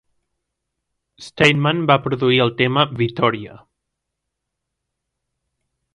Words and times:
Steinman 1.25 1.83
va 1.91 1.99
produir 2.07 2.41
el 2.47 2.53
tema 2.63 2.85
"Vittoria!". 3.03 3.59